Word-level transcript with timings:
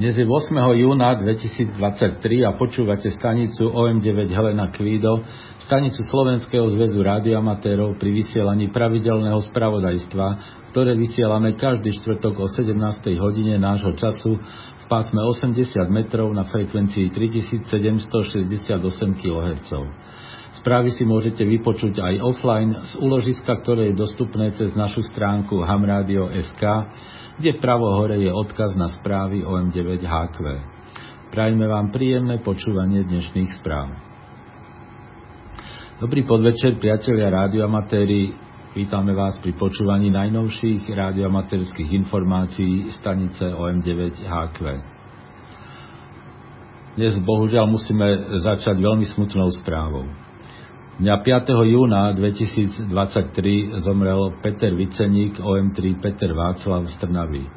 Dnes 0.00 0.16
je 0.16 0.24
8. 0.24 0.56
júna 0.80 1.12
2023 1.12 1.76
a 2.48 2.56
počúvate 2.56 3.12
stanicu 3.12 3.68
OM9 3.68 4.32
Helena 4.32 4.72
Kvído, 4.72 5.20
stanicu 5.68 6.00
Slovenského 6.08 6.72
zväzu 6.72 7.04
rádioamatérov 7.04 8.00
pri 8.00 8.08
vysielaní 8.08 8.72
pravidelného 8.72 9.36
spravodajstva, 9.52 10.26
ktoré 10.72 10.96
vysielame 10.96 11.52
každý 11.52 11.92
štvrtok 12.00 12.32
o 12.32 12.48
17. 12.48 12.80
hodine 13.20 13.60
nášho 13.60 13.92
času 13.92 14.40
v 14.40 14.84
pásme 14.88 15.20
80 15.20 15.68
metrov 15.92 16.32
na 16.32 16.48
frekvencii 16.48 17.12
3768 17.12 18.80
kHz. 19.20 19.70
Správy 20.60 20.92
si 20.92 21.08
môžete 21.08 21.40
vypočuť 21.40 22.04
aj 22.04 22.14
offline 22.20 22.76
z 22.76 22.92
úložiska, 23.00 23.48
ktoré 23.64 23.90
je 23.90 24.00
dostupné 24.00 24.52
cez 24.52 24.76
našu 24.76 25.00
stránku 25.08 25.64
hamradio.sk 25.64 26.62
kde 27.40 27.56
vpravo 27.56 27.88
hore 27.96 28.20
je 28.20 28.28
odkaz 28.28 28.76
na 28.76 28.92
správy 29.00 29.40
OM9HQ. 29.40 30.38
Prajme 31.32 31.64
vám 31.64 31.88
príjemné 31.88 32.36
počúvanie 32.44 33.00
dnešných 33.08 33.64
správ. 33.64 33.96
Dobrý 36.04 36.28
podvečer, 36.28 36.76
priatelia 36.76 37.32
rádioamatéri. 37.32 38.36
Vítame 38.76 39.16
vás 39.16 39.40
pri 39.40 39.56
počúvaní 39.56 40.12
najnovších 40.12 40.84
rádioamatérských 40.84 41.90
informácií 42.04 42.92
stanice 43.00 43.48
OM9HQ. 43.56 44.60
Dnes 47.00 47.16
bohužiaľ 47.24 47.64
musíme 47.72 48.36
začať 48.44 48.76
veľmi 48.76 49.08
smutnou 49.08 49.48
správou. 49.56 50.29
Dňa 51.00 51.16
5. 51.16 51.56
júna 51.64 52.12
2023 52.12 52.92
zomrel 53.80 54.36
Peter 54.44 54.68
Viceník 54.68 55.40
OM3 55.40 55.96
Peter 55.96 56.28
Václav 56.28 56.92
z 56.92 56.94
Trnavy. 57.00 57.48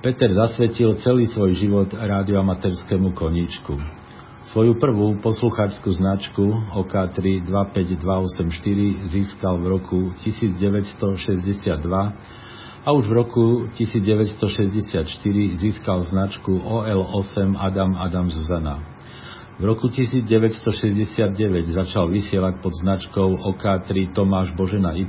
Peter 0.00 0.32
zasvetil 0.32 0.96
celý 1.04 1.28
svoj 1.28 1.60
život 1.60 1.92
rádioamatérskému 1.92 3.12
koníčku. 3.12 3.76
Svoju 4.48 4.80
prvú 4.80 5.20
poslucháčskú 5.20 5.92
značku 5.92 6.40
OK3 6.72 7.44
25284 7.44 9.12
získal 9.12 9.60
v 9.60 9.66
roku 9.68 10.16
1962 10.24 11.68
a 12.80 12.88
už 12.96 13.04
v 13.04 13.12
roku 13.12 13.68
1964 13.76 15.04
získal 15.60 16.00
značku 16.08 16.56
OL8 16.64 17.60
Adam 17.60 17.92
Adam 17.92 18.32
Zuzana. 18.32 18.93
V 19.54 19.62
roku 19.62 19.86
1969 19.86 20.66
začal 21.70 22.10
vysielať 22.10 22.58
pod 22.58 22.74
značkou 22.74 23.38
OK3 23.54 24.10
Tomáš 24.10 24.50
Božena 24.58 24.98
Y, 24.98 25.06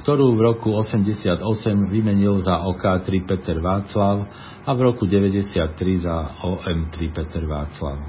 ktorú 0.00 0.26
v 0.32 0.40
roku 0.40 0.72
88 0.72 1.44
vymenil 1.92 2.40
za 2.40 2.64
OK3 2.64 3.28
Peter 3.28 3.60
Václav 3.60 4.24
a 4.64 4.70
v 4.72 4.80
roku 4.80 5.04
93 5.04 5.68
za 6.00 6.16
OM3 6.48 6.96
Peter 7.12 7.44
Václav. 7.44 8.00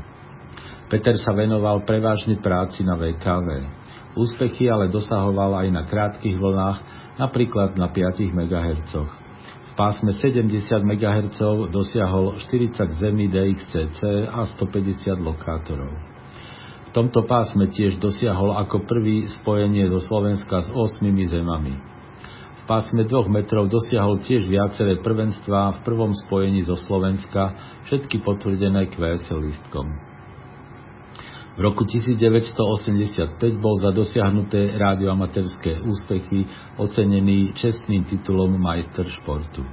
Peter 0.88 1.20
sa 1.20 1.36
venoval 1.36 1.84
prevažne 1.84 2.40
práci 2.40 2.88
na 2.88 2.96
VKV. 2.96 3.48
Úspechy 4.16 4.72
ale 4.72 4.88
dosahoval 4.88 5.60
aj 5.60 5.68
na 5.76 5.84
krátkych 5.84 6.40
vlnách, 6.40 6.80
napríklad 7.20 7.76
na 7.76 7.92
5 7.92 8.32
MHz 8.32 9.27
pásme 9.78 10.18
70 10.18 10.58
MHz 10.82 11.38
dosiahol 11.70 12.34
40 12.50 12.98
zemí 12.98 13.30
DXCC 13.30 14.26
a 14.26 14.50
150 14.50 15.22
lokátorov. 15.22 15.94
V 16.88 16.90
tomto 16.98 17.22
pásme 17.30 17.70
tiež 17.70 18.02
dosiahol 18.02 18.58
ako 18.58 18.90
prvý 18.90 19.30
spojenie 19.38 19.86
zo 19.94 20.02
Slovenska 20.02 20.66
s 20.66 20.74
8 20.74 20.98
zemami. 21.30 21.78
V 22.58 22.62
pásme 22.66 23.06
2 23.06 23.30
metrov 23.30 23.70
dosiahol 23.70 24.18
tiež 24.26 24.50
viaceré 24.50 24.98
prvenstvá 25.06 25.78
v 25.78 25.80
prvom 25.86 26.12
spojení 26.26 26.66
zo 26.66 26.74
Slovenska, 26.74 27.54
všetky 27.86 28.26
potvrdené 28.26 28.90
QS 28.90 29.30
listkom. 29.30 30.17
V 31.58 31.60
roku 31.66 31.90
1985 31.90 33.42
bol 33.58 33.82
za 33.82 33.90
dosiahnuté 33.90 34.78
rádioamatérske 34.78 35.82
úspechy 35.90 36.46
ocenený 36.78 37.58
čestným 37.58 38.06
titulom 38.06 38.62
majster 38.62 39.10
športu. 39.10 39.66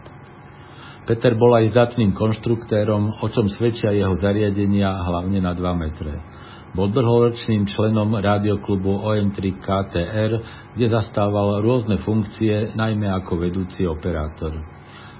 Peter 1.05 1.37
bol 1.37 1.53
aj 1.53 1.77
zdatným 1.77 2.17
konštruktérom, 2.17 3.21
o 3.21 3.27
čom 3.29 3.53
svedčia 3.53 3.93
jeho 3.93 4.17
zariadenia 4.17 4.97
hlavne 5.05 5.45
na 5.45 5.53
2 5.53 5.61
metre. 5.77 6.25
Bol 6.73 6.89
dlhoročným 6.89 7.69
členom 7.69 8.17
rádioklubu 8.17 9.05
OM3 9.05 9.39
KTR, 9.61 10.33
kde 10.73 10.87
zastával 10.89 11.61
rôzne 11.61 12.01
funkcie, 12.01 12.73
najmä 12.73 13.13
ako 13.13 13.45
vedúci 13.45 13.85
operátor. 13.85 14.74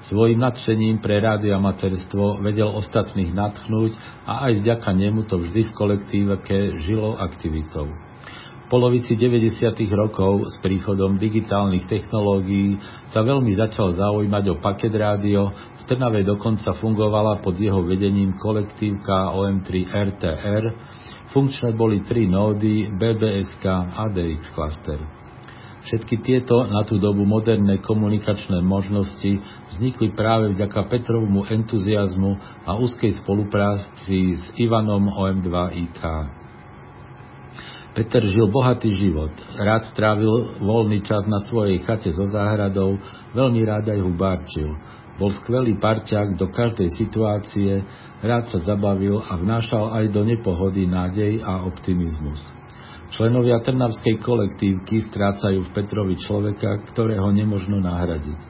Svojím 0.05 0.37
nadšením 0.37 1.01
pre 1.01 1.17
rádioamatérstvo 1.17 2.45
vedel 2.45 2.69
ostatných 2.69 3.33
natchnúť 3.33 3.97
a 4.29 4.45
aj 4.49 4.61
vďaka 4.61 4.91
nemu 4.93 5.25
to 5.25 5.41
vždy 5.41 5.65
v 5.65 5.73
kolektívke 5.73 6.57
žilo 6.85 7.17
aktivitou. 7.17 7.89
V 8.65 8.67
polovici 8.69 9.17
90. 9.17 9.77
rokov 9.97 10.49
s 10.53 10.61
príchodom 10.61 11.17
digitálnych 11.17 11.89
technológií 11.89 12.77
sa 13.13 13.25
veľmi 13.25 13.57
začal 13.57 13.97
zaujímať 13.97 14.45
o 14.53 14.61
paket 14.61 14.93
rádio, 14.93 15.53
v 15.53 15.83
Trnave 15.89 16.21
dokonca 16.25 16.77
fungovala 16.81 17.41
pod 17.41 17.57
jeho 17.57 17.81
vedením 17.85 18.37
kolektívka 18.37 19.37
OM3 19.37 19.89
RTR, 19.89 20.65
funkčné 21.33 21.77
boli 21.77 22.05
tri 22.05 22.29
nódy 22.29 22.93
BBSK 22.93 23.65
a 23.97 24.05
DX 24.13 24.53
cluster. 24.53 25.24
Všetky 25.85 26.25
tieto 26.25 26.65
na 26.65 26.81
tú 26.89 26.97
dobu 26.97 27.29
moderné 27.29 27.77
komunikačné 27.85 28.65
možnosti 28.65 29.37
vznikli 29.69 30.17
práve 30.17 30.57
vďaka 30.57 30.81
Petrovmu 30.89 31.45
entuziasmu 31.45 32.41
a 32.65 32.81
úzkej 32.81 33.21
spolupráci 33.21 34.41
s 34.41 34.45
Ivanom 34.57 35.13
OM2IK. 35.13 36.01
Peter 37.95 38.25
žil 38.27 38.49
bohatý 38.51 38.91
život, 38.97 39.31
rád 39.61 39.87
strávil 39.95 40.59
voľný 40.59 41.05
čas 41.07 41.29
na 41.31 41.45
svojej 41.47 41.79
chate 41.87 42.11
so 42.11 42.27
záhradou, 42.33 42.99
veľmi 43.37 43.61
rád 43.63 43.87
aj 43.93 44.01
hubárčil. 44.03 44.75
Bol 45.15 45.31
skvelý 45.39 45.79
parťák 45.79 46.35
do 46.35 46.51
každej 46.51 46.91
situácie, 46.99 47.87
rád 48.19 48.51
sa 48.51 48.59
zabavil 48.67 49.23
a 49.23 49.39
vnášal 49.39 49.95
aj 49.95 50.11
do 50.11 50.27
nepohody 50.27 50.91
nádej 50.91 51.39
a 51.47 51.63
optimizmus. 51.63 52.64
Členovia 53.15 53.63
Trnavskej 53.63 54.19
kolektívky 54.27 55.07
strácajú 55.07 55.63
v 55.63 55.71
Petrovi 55.71 56.19
človeka, 56.19 56.83
ktorého 56.91 57.31
nemožno 57.31 57.79
nahradiť. 57.79 58.43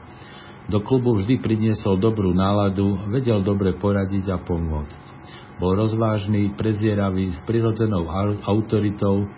Do 0.73 0.81
klubu 0.81 1.21
vždy 1.21 1.37
priniesol 1.37 2.01
dobrú 2.01 2.33
náladu, 2.33 2.97
vedel 3.13 3.45
dobre 3.45 3.77
poradiť 3.77 4.25
a 4.33 4.41
pomôcť. 4.41 5.03
Bol 5.61 5.77
rozvážny, 5.77 6.57
prezieravý, 6.57 7.37
s 7.37 7.39
prirodzenou 7.45 8.09
autoritou, 8.41 9.29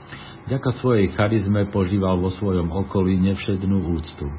vďaka 0.48 0.80
svojej 0.80 1.12
charizme 1.12 1.68
požíval 1.76 2.24
vo 2.24 2.32
svojom 2.32 2.72
okolí 2.72 3.20
nevšednú 3.20 4.00
úctu. 4.00 4.32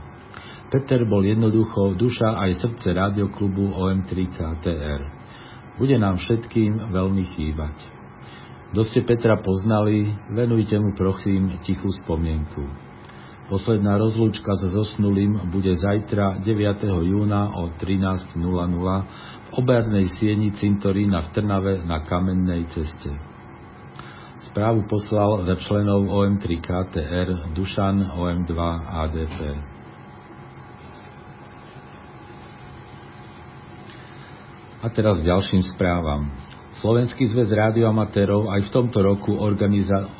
Peter 0.72 1.04
bol 1.04 1.20
jednoducho 1.20 2.00
duša 2.00 2.32
aj 2.48 2.64
srdce 2.64 2.96
rádioklubu 2.96 3.76
OM3 3.76 4.12
KTR. 4.32 5.00
Bude 5.76 6.00
nám 6.00 6.16
všetkým 6.16 6.96
veľmi 6.96 7.24
chýbať. 7.36 7.97
Kto 8.68 8.84
ste 8.84 9.00
Petra 9.00 9.40
poznali, 9.40 10.12
venujte 10.28 10.76
mu 10.76 10.92
prosím 10.92 11.56
tichú 11.64 11.88
spomienku. 12.04 12.68
Posledná 13.48 13.96
rozlúčka 13.96 14.52
so 14.60 14.68
zosnulým 14.68 15.48
bude 15.48 15.72
zajtra 15.72 16.44
9. 16.44 16.84
júna 16.84 17.48
o 17.56 17.72
13.00 17.80 18.36
v 18.36 19.50
obernej 19.56 20.12
sieni 20.20 20.52
cintorína 20.52 21.24
v 21.24 21.28
Trnave 21.32 21.74
na 21.88 22.04
Kamennej 22.04 22.68
ceste. 22.68 23.08
Správu 24.52 24.84
poslal 24.84 25.48
za 25.48 25.56
členov 25.64 26.04
OM3 26.04 26.44
KTR 26.60 27.28
Dušan 27.56 28.04
OM2 28.20 28.52
ADP. 28.84 29.38
A 34.84 34.86
teraz 34.92 35.24
ďalším 35.24 35.64
správam. 35.72 36.28
Slovenský 36.78 37.26
zväz 37.34 37.50
rádioamatérov 37.50 38.54
aj 38.54 38.70
v 38.70 38.70
tomto 38.70 39.02
roku 39.02 39.34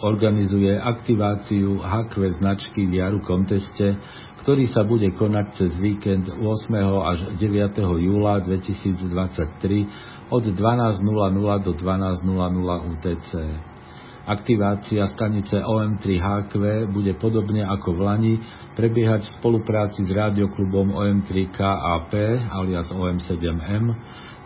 organizuje 0.03 0.75
aktiváciu 0.75 1.79
HQ 1.79 2.43
značky 2.43 2.83
v 2.83 2.99
Jaru 2.99 3.23
konteste, 3.23 3.95
ktorý 4.43 4.67
sa 4.67 4.83
bude 4.83 5.07
konať 5.15 5.47
cez 5.55 5.71
víkend 5.79 6.27
8. 6.27 6.43
až 6.83 7.19
9. 7.39 7.79
júla 7.79 8.43
2023 8.43 10.35
od 10.35 10.45
12.00 10.51 11.63
do 11.63 11.73
12.00 11.79 12.27
UTC. 12.91 13.31
Aktivácia 14.27 15.07
stanice 15.15 15.63
OM3 15.63 16.05
HQ 16.19 16.53
bude 16.91 17.15
podobne 17.23 17.71
ako 17.71 17.95
v 17.95 18.01
Lani 18.03 18.35
prebiehať 18.75 19.31
v 19.31 19.35
spolupráci 19.39 20.03
s 20.03 20.11
rádioklubom 20.11 20.91
OM3 20.91 21.55
KAP 21.55 22.13
alias 22.51 22.91
OM7M 22.91 23.95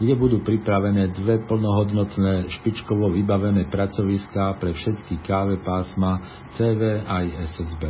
kde 0.02 0.18
budú 0.18 0.42
pripravené 0.42 1.14
dve 1.14 1.46
plnohodnotné 1.46 2.50
špičkovo 2.58 3.14
vybavené 3.14 3.70
pracoviská 3.70 4.58
pre 4.58 4.74
všetky 4.74 5.22
káve 5.22 5.62
pásma 5.62 6.18
CV 6.58 7.06
aj 7.06 7.54
SSB. 7.54 7.82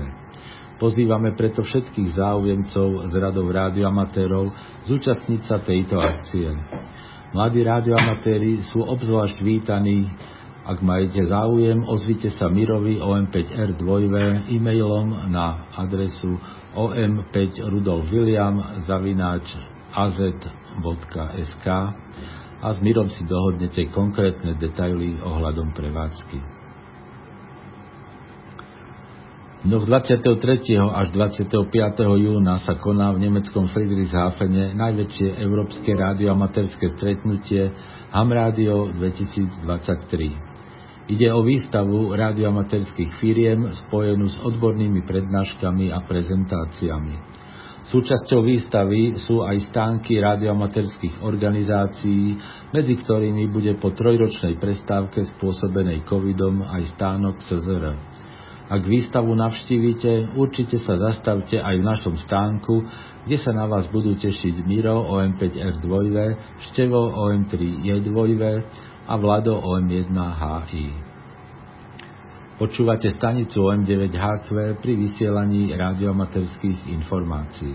Pozývame 0.77 1.33
preto 1.33 1.65
všetkých 1.65 2.21
záujemcov 2.21 3.09
z 3.09 3.13
radov 3.17 3.49
rádioamatérov 3.49 4.53
zúčastniť 4.93 5.41
sa 5.49 5.65
tejto 5.65 5.97
akcie. 5.97 6.53
Mladí 7.33 7.65
radioamatéri 7.65 8.61
sú 8.69 8.85
obzvlášť 8.85 9.41
vítaní. 9.41 10.05
Ak 10.69 10.85
majete 10.85 11.25
záujem, 11.27 11.83
ozvite 11.89 12.29
sa 12.37 12.53
Mirovi 12.53 13.01
OM5R 13.01 13.81
2 13.81 14.53
e-mailom 14.53 15.33
na 15.33 15.65
adresu 15.81 16.37
om5rudolfwilliam 16.77 18.85
zavináč 18.85 19.49
az.sk 20.81 21.67
a 22.63 22.71
s 22.71 22.79
Mirom 22.79 23.11
si 23.11 23.27
dohodnete 23.27 23.91
konkrétne 23.91 24.55
detaily 24.55 25.19
ohľadom 25.19 25.75
prevádzky. 25.75 26.63
Dňoch 29.63 29.87
23. 29.87 30.75
až 30.75 31.15
25. 31.15 31.47
júna 32.19 32.59
sa 32.63 32.75
koná 32.83 33.15
v 33.15 33.31
nemeckom 33.31 33.71
Friedrichshafene 33.71 34.75
najväčšie 34.75 35.39
európske 35.39 35.95
rádioamatérske 35.95 36.99
stretnutie 36.99 37.71
Hamradio 38.11 38.91
2023. 38.95 41.11
Ide 41.11 41.29
o 41.35 41.43
výstavu 41.47 42.15
rádioamatérskych 42.15 43.19
firiem 43.23 43.71
spojenú 43.87 44.27
s 44.31 44.39
odbornými 44.43 45.03
prednáškami 45.07 45.95
a 45.95 45.99
prezentáciami. 46.11 47.42
Súčasťou 47.83 48.47
výstavy 48.47 49.19
sú 49.19 49.43
aj 49.43 49.75
stánky 49.75 50.23
rádioamatérskych 50.23 51.19
organizácií, 51.19 52.39
medzi 52.71 52.95
ktorými 52.95 53.51
bude 53.51 53.75
po 53.83 53.91
trojročnej 53.91 54.55
prestávke 54.63 55.27
spôsobenej 55.35 56.07
covidom 56.07 56.63
aj 56.63 56.95
stánok 56.95 57.43
SZR. 57.43 57.85
Ak 58.71 58.87
výstavu 58.87 59.35
navštívite, 59.35 60.39
určite 60.39 60.79
sa 60.79 60.95
zastavte 60.95 61.59
aj 61.59 61.75
v 61.77 61.85
našom 61.85 62.15
stánku, 62.17 62.75
kde 63.27 63.37
sa 63.43 63.51
na 63.51 63.67
vás 63.67 63.91
budú 63.91 64.15
tešiť 64.15 64.63
Miro 64.63 65.03
OM5R2, 65.13 66.07
Števo 66.71 67.11
OM3J2 67.19 68.19
a 69.11 69.15
Vlado 69.19 69.59
OM1HI. 69.59 71.12
Počúvate 72.63 73.11
stanicu 73.19 73.59
OM9HQ 73.59 74.79
pri 74.79 74.93
vysielaní 74.95 75.75
radiomaterských 75.75 76.95
informácií. 76.95 77.75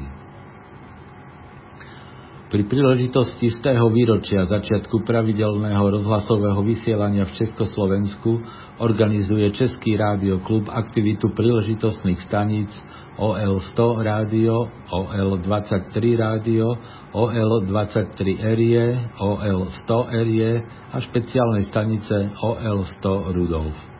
Pri 2.48 2.64
príležitosti 2.72 3.52
z 3.52 3.60
tého 3.60 3.84
výročia 3.92 4.48
začiatku 4.48 5.04
pravidelného 5.04 5.84
rozhlasového 5.92 6.64
vysielania 6.64 7.28
v 7.28 7.36
Československu 7.36 8.40
organizuje 8.80 9.52
Český 9.52 10.00
klub 10.48 10.72
aktivitu 10.72 11.36
príležitostných 11.36 12.24
staníc 12.24 12.72
OL100 13.20 13.80
rádio, 14.08 14.72
OL23 14.88 16.00
rádio, 16.16 16.64
OL23 17.12 18.40
erie, 18.40 19.04
OL100 19.20 19.92
erie 20.16 20.64
a 20.64 21.04
špeciálnej 21.04 21.68
stanice 21.68 22.32
OL100 22.40 23.36
Rudolf. 23.36 23.97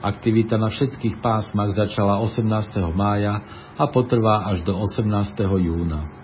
Aktivita 0.00 0.56
na 0.56 0.72
všetkých 0.72 1.20
pásmach 1.20 1.76
začala 1.76 2.24
18. 2.24 2.48
mája 2.96 3.36
a 3.76 3.84
potrvá 3.92 4.48
až 4.48 4.64
do 4.64 4.72
18. 4.72 5.04
júna 5.44 6.20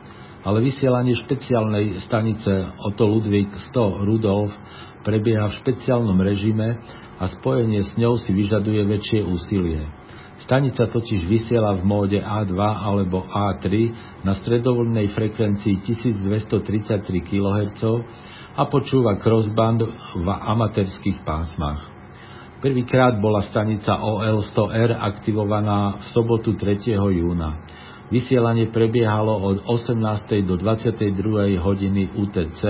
ale 0.46 0.62
vysielanie 0.62 1.18
špeciálnej 1.18 2.06
stanice 2.06 2.70
Otto 2.78 3.02
Ludvík 3.02 3.50
100 3.74 4.06
Rudolf 4.06 4.54
prebieha 5.02 5.50
v 5.50 5.58
špeciálnom 5.58 6.14
režime 6.22 6.78
a 7.18 7.26
spojenie 7.26 7.82
s 7.82 7.90
ňou 7.98 8.14
si 8.14 8.30
vyžaduje 8.30 8.78
väčšie 8.86 9.26
úsilie. 9.26 9.82
Stanica 10.46 10.86
totiž 10.86 11.26
vysiela 11.26 11.74
v 11.74 11.82
móde 11.82 12.22
A2 12.22 12.54
alebo 12.62 13.26
A3 13.26 13.66
na 14.22 14.38
stredovoľnej 14.38 15.10
frekvencii 15.10 15.82
1233 15.82 17.02
kHz 17.26 17.82
a 18.54 18.62
počúva 18.70 19.18
crossband 19.18 19.82
v 20.14 20.26
amatérských 20.30 21.26
pásmach. 21.26 21.95
Prvýkrát 22.66 23.14
bola 23.22 23.46
stanica 23.46 23.94
OL100R 23.94 24.98
aktivovaná 24.98 26.02
v 26.02 26.04
sobotu 26.10 26.58
3. 26.58 26.98
júna. 26.98 27.62
Vysielanie 28.10 28.74
prebiehalo 28.74 29.38
od 29.38 29.56
18. 29.70 29.94
do 30.42 30.58
22. 30.58 31.62
hodiny 31.62 32.10
UTC 32.18 32.62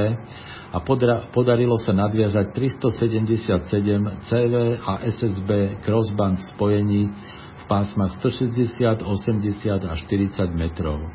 a 0.68 0.84
podarilo 1.32 1.80
sa 1.80 1.96
nadviazať 1.96 2.52
377 2.52 4.28
CV 4.28 4.76
a 4.84 5.00
SSB 5.00 5.80
crossband 5.80 6.44
spojení 6.52 7.08
v 7.56 7.64
pásmach 7.64 8.20
160, 8.20 9.00
80 9.00 9.80
a 9.80 9.96
40 9.96 10.44
metrov. 10.52 11.08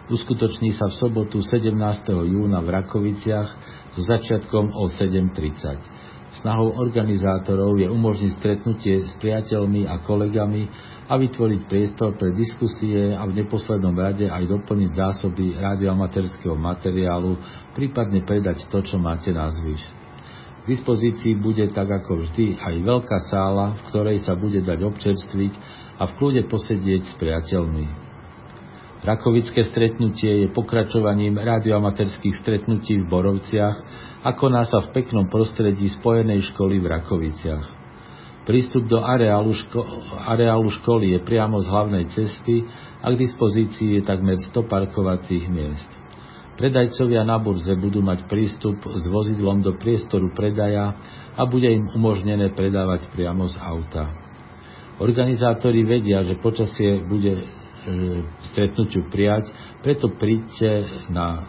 Uskutoční 0.09 0.73
sa 0.73 0.89
v 0.89 0.97
sobotu 0.97 1.45
17. 1.45 1.77
júna 2.09 2.65
v 2.65 2.73
Rakoviciach 2.73 3.49
so 3.93 4.01
začiatkom 4.01 4.73
o 4.73 4.89
7.30. 4.89 6.41
Snahou 6.41 6.73
organizátorov 6.81 7.77
je 7.77 7.85
umožniť 7.85 8.31
stretnutie 8.41 9.05
s 9.05 9.13
priateľmi 9.21 9.85
a 9.85 10.01
kolegami 10.01 10.65
a 11.05 11.21
vytvoriť 11.21 11.69
priestor 11.69 12.17
pre 12.17 12.33
diskusie 12.33 13.13
a 13.13 13.29
v 13.29 13.45
neposlednom 13.45 13.93
rade 13.93 14.25
aj 14.25 14.41
doplniť 14.41 14.89
zásoby 14.89 15.53
rádioamatérskeho 15.53 16.57
materiálu, 16.57 17.37
prípadne 17.77 18.25
predať 18.25 18.65
to, 18.73 18.81
čo 18.81 18.97
máte 18.97 19.29
na 19.29 19.53
zvyš 19.53 20.06
dispozícii 20.67 21.39
bude 21.39 21.65
tak 21.71 21.87
ako 21.87 22.27
vždy 22.27 22.59
aj 22.59 22.75
veľká 22.83 23.17
sála, 23.31 23.79
v 23.79 23.81
ktorej 23.89 24.17
sa 24.21 24.35
bude 24.35 24.59
dať 24.59 24.79
občerstviť 24.83 25.53
a 25.97 26.03
v 26.05 26.15
kľude 26.19 26.41
posedieť 26.51 27.01
s 27.07 27.13
priateľmi. 27.17 28.07
Rakovické 29.07 29.63
stretnutie 29.69 30.45
je 30.45 30.47
pokračovaním 30.51 31.37
radioamaterských 31.37 32.41
stretnutí 32.41 32.99
v 32.99 33.09
Borovciach 33.09 33.75
a 34.25 34.29
koná 34.33 34.65
sa 34.65 34.83
v 34.83 34.91
peknom 34.91 35.29
prostredí 35.29 35.87
spojenej 35.95 36.43
školy 36.51 36.81
v 36.81 36.89
Rakoviciach. 36.91 37.65
Prístup 38.43 38.87
do 38.87 39.03
areálu, 39.03 39.53
ško- 39.53 40.07
areálu 40.23 40.71
školy 40.81 41.15
je 41.15 41.19
priamo 41.19 41.59
z 41.61 41.67
hlavnej 41.67 42.05
cesty 42.15 42.63
a 43.03 43.11
k 43.11 43.19
dispozícii 43.19 43.99
je 43.99 44.01
takmer 44.07 44.39
100 44.39 44.65
parkovacích 44.65 45.45
miest. 45.51 45.96
Predajcovia 46.57 47.21
na 47.21 47.37
burze 47.37 47.69
budú 47.77 48.01
mať 48.01 48.25
prístup 48.25 48.81
s 48.81 49.05
vozidlom 49.05 49.61
do 49.61 49.77
priestoru 49.77 50.33
predaja 50.33 50.97
a 51.37 51.45
bude 51.45 51.69
im 51.69 51.85
umožnené 51.93 52.49
predávať 52.57 53.13
priamo 53.13 53.45
z 53.45 53.61
auta. 53.61 54.09
Organizátori 54.97 55.85
vedia, 55.85 56.25
že 56.25 56.41
počasie 56.41 57.05
bude 57.05 57.29
e, 57.37 57.43
stretnutiu 58.49 59.05
prijať, 59.13 59.53
preto 59.85 60.09
príďte 60.17 60.89
na, 61.13 61.45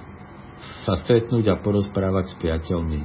sa 0.84 1.00
stretnúť 1.00 1.56
a 1.56 1.60
porozprávať 1.64 2.28
s 2.28 2.34
priateľmi. 2.36 3.00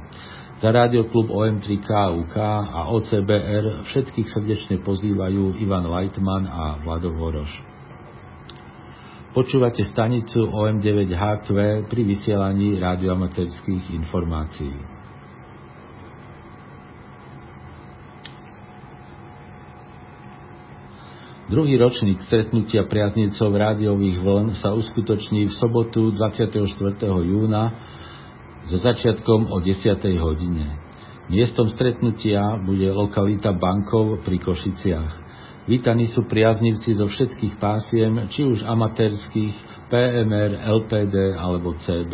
Za 0.60 0.76
rádioklub 0.76 1.32
OM3K 1.32 1.88
UK 2.20 2.36
a 2.68 2.92
OCBR 2.92 3.88
všetkých 3.88 4.28
srdečne 4.28 4.76
pozývajú 4.84 5.56
Ivan 5.56 5.88
Leitman 5.88 6.44
a 6.44 6.84
Vlado 6.84 7.16
Voroš. 7.16 7.73
Počúvate 9.34 9.82
stanicu 9.90 10.46
OM9HQ 10.46 11.48
pri 11.90 12.02
vysielaní 12.06 12.78
radioamaterských 12.78 13.90
informácií. 13.98 14.78
Druhý 21.50 21.74
ročník 21.74 22.22
stretnutia 22.30 22.86
priaznicov 22.86 23.50
rádiových 23.58 24.22
vln 24.22 24.48
sa 24.54 24.70
uskutoční 24.70 25.50
v 25.50 25.52
sobotu 25.58 26.14
24. 26.14 26.62
júna 27.02 27.74
so 28.70 28.78
začiatkom 28.78 29.50
o 29.50 29.58
10. 29.58 29.98
hodine. 30.22 30.78
Miestom 31.26 31.66
stretnutia 31.74 32.54
bude 32.62 32.86
lokalita 32.86 33.50
Bankov 33.50 34.22
pri 34.22 34.38
Košiciach. 34.38 35.23
Vítaní 35.64 36.12
sú 36.12 36.28
priaznivci 36.28 37.00
zo 37.00 37.08
všetkých 37.08 37.56
pásiem, 37.56 38.28
či 38.28 38.44
už 38.44 38.68
amatérských, 38.68 39.88
PMR, 39.88 40.60
LPD 40.60 41.40
alebo 41.40 41.72
CB. 41.80 42.12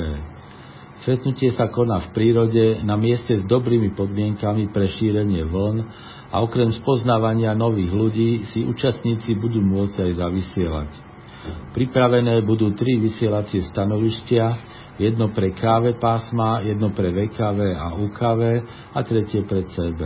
Stretnutie 1.02 1.50
sa 1.57 1.66
koná 1.66 1.99
v 1.99 2.12
prírode 2.14 2.85
na 2.87 2.95
mieste 2.95 3.33
s 3.35 3.42
dobrými 3.49 3.97
podmienkami 3.97 4.71
pre 4.71 4.87
šírenie 4.87 5.42
vln 5.49 5.83
a 6.30 6.37
okrem 6.45 6.71
spoznávania 6.76 7.57
nových 7.59 7.90
ľudí 7.90 8.30
si 8.52 8.62
účastníci 8.62 9.35
budú 9.35 9.64
môcť 9.64 9.99
aj 9.99 10.12
zavysielať. 10.14 10.90
Pripravené 11.75 12.45
budú 12.45 12.71
tri 12.76 13.00
vysielacie 13.00 13.66
stanovištia, 13.66 14.45
jedno 15.00 15.33
pre 15.33 15.57
KV 15.57 15.97
pásma, 15.97 16.62
jedno 16.62 16.92
pre 16.92 17.11
VKV 17.11 17.59
a 17.75 17.97
UKV 17.97 18.40
a 18.95 19.00
tretie 19.02 19.42
pre 19.42 19.64
CB. 19.64 20.00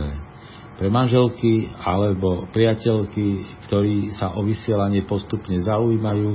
Pre 0.75 0.91
manželky 0.91 1.71
alebo 1.71 2.51
priateľky, 2.51 3.47
ktorí 3.67 4.11
sa 4.19 4.35
o 4.35 4.43
vysielanie 4.43 5.07
postupne 5.07 5.55
zaujímajú, 5.63 6.29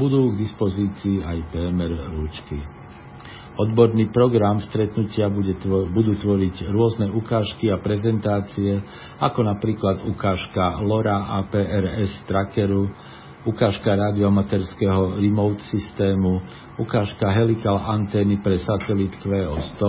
budú 0.00 0.32
k 0.32 0.40
dispozícii 0.48 1.20
aj 1.20 1.52
PMR 1.52 1.92
rúčky. 2.16 2.56
Odborný 3.52 4.08
program 4.08 4.64
stretnutia 4.64 5.28
bude 5.28 5.60
tvo- 5.60 5.84
budú 5.92 6.16
tvoriť 6.16 6.72
rôzne 6.72 7.12
ukážky 7.12 7.68
a 7.68 7.76
prezentácie, 7.84 8.80
ako 9.20 9.44
napríklad 9.44 10.08
ukážka 10.08 10.80
LoRa 10.80 11.44
APRS 11.44 12.24
trackeru, 12.24 12.88
ukážka 13.44 13.92
radioamaterského 13.92 15.20
remote 15.20 15.60
systému, 15.68 16.40
ukážka 16.80 17.28
helical 17.28 17.76
antény 17.76 18.40
pre 18.40 18.56
satelit 18.56 19.12
QO100, 19.20 19.80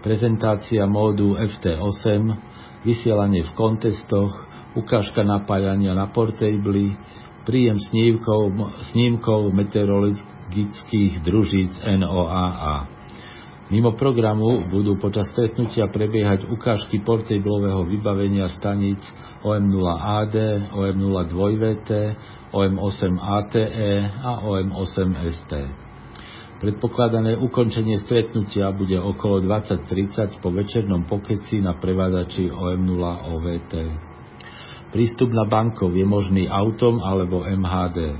prezentácia 0.00 0.88
módu 0.88 1.36
FT8, 1.36 2.55
vysielanie 2.82 3.46
v 3.46 3.52
kontestoch, 3.56 4.32
ukážka 4.76 5.24
napájania 5.24 5.96
na 5.96 6.10
portably, 6.12 6.98
príjem 7.46 7.78
snímkov, 7.78 8.52
snímkov 8.92 9.54
meteorologických 9.54 11.22
družíc 11.22 11.72
NOAA. 11.80 12.96
Mimo 13.66 13.98
programu 13.98 14.62
budú 14.70 14.94
počas 14.94 15.26
stretnutia 15.34 15.90
prebiehať 15.90 16.46
ukážky 16.46 17.02
portablového 17.02 17.82
vybavenia 17.82 18.46
staníc 18.54 19.02
OM0AD, 19.42 20.70
OM02VT, 20.70 21.90
OM8ATE 22.54 23.64
a 24.22 24.32
OM8ST. 24.46 25.85
Predpokladané 26.56 27.36
ukončenie 27.36 28.00
stretnutia 28.00 28.72
bude 28.72 28.96
okolo 28.96 29.44
20.30 29.44 30.40
po 30.40 30.48
večernom 30.48 31.04
pokeci 31.04 31.60
na 31.60 31.76
prevádzači 31.76 32.48
OM0 32.48 33.02
OVT. 33.28 33.72
Prístup 34.88 35.36
na 35.36 35.44
bankov 35.44 35.92
je 35.92 36.08
možný 36.08 36.48
autom 36.48 37.04
alebo 37.04 37.44
MHD. 37.44 38.16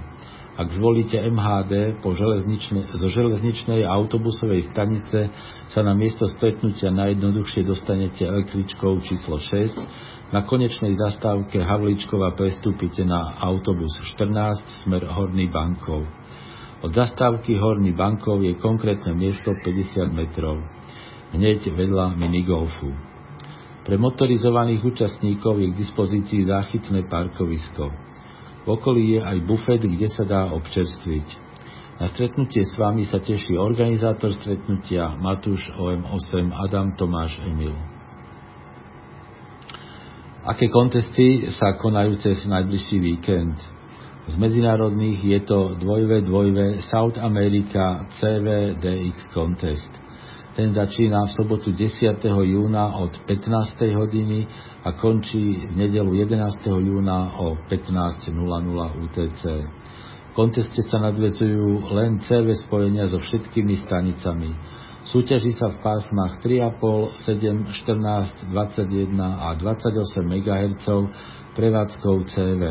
Ak 0.56 0.68
zvolíte 0.68 1.16
MHD 1.16 2.04
po 2.04 2.12
železnične, 2.12 2.92
zo 2.92 3.08
železničnej 3.08 3.88
autobusovej 3.88 4.68
stanice 4.68 5.32
sa 5.72 5.80
na 5.80 5.96
miesto 5.96 6.28
stretnutia 6.28 6.92
najjednoduchšie 6.92 7.64
dostanete 7.64 8.28
električkou 8.28 9.00
číslo 9.04 9.40
6, 9.40 9.80
na 10.36 10.44
konečnej 10.44 10.92
zastávke 10.92 11.64
Havlíčkova 11.64 12.36
prestúpite 12.36 13.00
na 13.04 13.40
autobus 13.40 13.96
14 14.16 14.84
smer 14.84 15.08
Horný 15.08 15.48
bankov. 15.48 16.04
Od 16.84 16.92
zastávky 16.92 17.56
Horný 17.56 17.96
bankov 17.96 18.44
je 18.44 18.52
konkrétne 18.60 19.16
miesto 19.16 19.56
50 19.56 20.12
metrov, 20.12 20.60
hneď 21.32 21.72
vedľa 21.72 22.12
minigolfu. 22.12 22.92
Pre 23.86 23.96
motorizovaných 23.96 24.84
účastníkov 24.84 25.56
je 25.62 25.72
k 25.72 25.78
dispozícii 25.78 26.42
záchytné 26.44 27.08
parkovisko. 27.08 27.88
V 28.66 28.68
okolí 28.68 29.16
je 29.16 29.20
aj 29.22 29.38
bufet, 29.46 29.80
kde 29.80 30.10
sa 30.10 30.26
dá 30.26 30.50
občerstviť. 30.52 31.26
Na 31.96 32.12
stretnutie 32.12 32.60
s 32.60 32.76
vami 32.76 33.08
sa 33.08 33.24
teší 33.24 33.56
organizátor 33.56 34.36
stretnutia 34.36 35.16
Matúš 35.16 35.64
OM8 35.80 36.52
Adam 36.52 36.92
Tomáš 36.92 37.40
Emil. 37.40 37.72
Aké 40.44 40.68
kontesty 40.68 41.48
sa 41.56 41.78
konajú 41.80 42.20
cez 42.20 42.44
najbližší 42.44 43.00
víkend? 43.00 43.75
Z 44.26 44.34
medzinárodných 44.34 45.22
je 45.22 45.40
to 45.46 45.78
2v2 45.78 46.82
South 46.90 47.14
America 47.14 48.10
CVDX 48.18 49.30
Contest. 49.30 49.86
Ten 50.58 50.74
začína 50.74 51.30
v 51.30 51.34
sobotu 51.38 51.70
10. 51.70 52.26
júna 52.26 52.98
od 52.98 53.14
15. 53.22 53.86
hodiny 53.94 54.50
a 54.82 54.98
končí 54.98 55.70
v 55.70 55.78
nedelu 55.78 56.26
11. 56.26 56.42
júna 56.66 57.38
o 57.38 57.54
15.00 57.70 58.34
UTC. 59.06 59.42
V 60.26 60.32
konteste 60.34 60.82
sa 60.90 60.98
nadvezujú 61.06 61.94
len 61.94 62.18
CV 62.18 62.58
spojenia 62.66 63.06
so 63.06 63.22
všetkými 63.22 63.78
stanicami. 63.86 64.50
Súťaží 65.06 65.54
sa 65.54 65.70
v 65.70 65.78
pásmach 65.86 66.42
3,5, 66.42 67.30
7, 67.30 67.62
14, 67.78 68.50
21 68.50 69.22
a 69.22 69.54
28 69.54 70.18
MHz 70.18 70.86
prevádzkou 71.54 72.26
CV. 72.26 72.62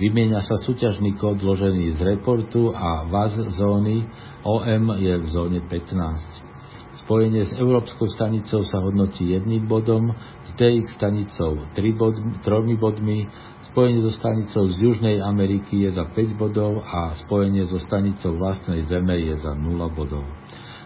Vymieňa 0.00 0.40
sa 0.40 0.56
súťažný 0.56 1.20
kód 1.20 1.44
zložený 1.44 1.96
z 1.96 2.00
reportu 2.16 2.72
a 2.72 3.04
VAZ 3.04 3.36
zóny 3.60 4.08
OM 4.40 4.84
je 4.96 5.14
v 5.20 5.26
zóne 5.28 5.60
15. 5.68 6.52
Spojenie 7.04 7.44
s 7.44 7.52
Európskou 7.56 8.08
stanicou 8.12 8.64
sa 8.68 8.80
hodnotí 8.80 9.24
jedným 9.32 9.68
bodom, 9.68 10.12
s 10.48 10.50
DX 10.56 10.96
stanicou 10.96 11.60
3 11.76 11.98
bod, 11.98 12.14
3 12.40 12.76
bodmi, 12.76 13.28
spojenie 13.72 14.00
so 14.04 14.12
stanicou 14.12 14.68
z 14.68 14.76
Južnej 14.80 15.20
Ameriky 15.20 15.84
je 15.84 15.90
za 15.92 16.08
5 16.08 16.40
bodov 16.40 16.84
a 16.84 17.16
spojenie 17.24 17.64
so 17.68 17.80
stanicou 17.80 18.36
vlastnej 18.36 18.84
Zeme 18.88 19.16
je 19.18 19.34
za 19.40 19.52
0 19.56 19.76
bodov. 19.92 20.24